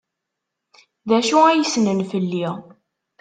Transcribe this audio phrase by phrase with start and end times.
[1.07, 2.47] D acu ay ssnen fell-i?